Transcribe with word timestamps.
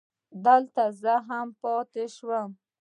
دلته 0.45 0.83
زه 1.01 1.13
هم 1.27 1.47
پاتې 1.61 2.05
شوم. 2.15 2.49